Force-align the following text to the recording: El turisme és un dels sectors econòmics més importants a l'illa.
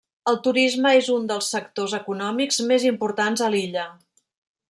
El 0.29 0.37
turisme 0.45 0.93
és 1.01 1.09
un 1.15 1.27
dels 1.31 1.49
sectors 1.55 1.93
econòmics 1.99 2.59
més 2.73 2.87
importants 2.93 3.47
a 3.49 3.53
l'illa. 3.57 3.87